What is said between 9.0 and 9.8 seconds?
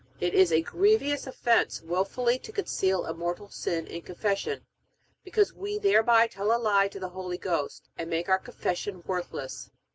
worthless.